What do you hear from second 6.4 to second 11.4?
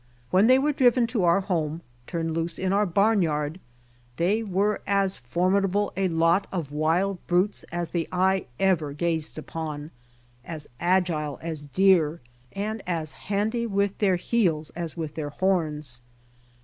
of wild brutes as the eye ever gazed upon, as agile